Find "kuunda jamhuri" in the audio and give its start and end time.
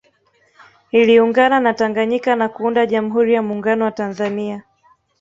2.49-3.33